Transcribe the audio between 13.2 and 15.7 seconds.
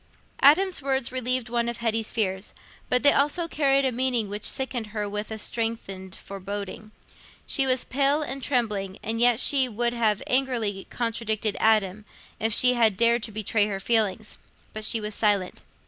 to betray her feelings. But she was silent.